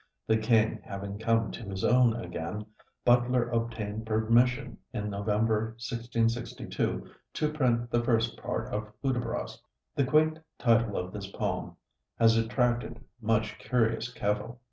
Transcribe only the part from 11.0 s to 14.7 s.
this poem has attracted much curious cavil.